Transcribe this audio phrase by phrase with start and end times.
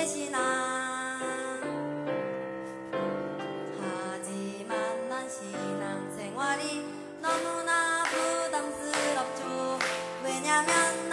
[0.00, 0.40] 대신앙
[3.78, 6.86] 하지만 난 신앙생활이
[7.20, 9.78] 너무나 부담스럽죠.
[10.24, 11.09] 왜냐면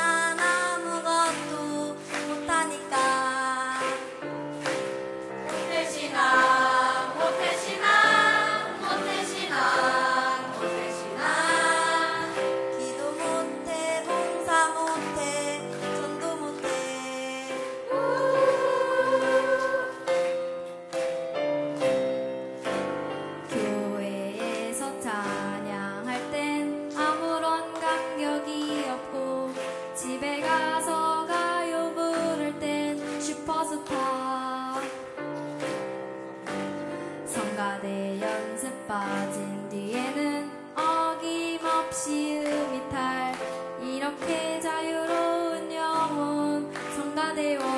[47.38, 47.77] でを